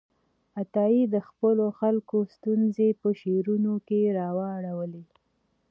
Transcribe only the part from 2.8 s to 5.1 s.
په شعرونو کې راواړولې.